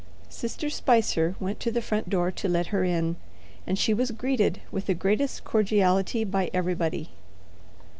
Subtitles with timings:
[0.29, 3.17] Sister Spicer went to the front door to let her in,
[3.67, 7.11] and she was greeted with the greatest cordiality by everybody.